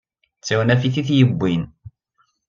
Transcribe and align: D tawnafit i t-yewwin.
D 0.39 0.43
tawnafit 0.47 0.95
i 1.01 1.03
t-yewwin. 1.07 1.63